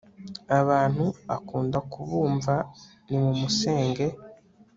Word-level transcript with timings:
abantu 0.59 1.05
akunda 1.35 1.79
kubumva 1.91 2.53
nimumusenge 3.07 4.05